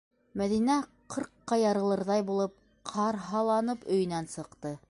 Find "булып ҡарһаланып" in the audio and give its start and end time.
2.31-3.89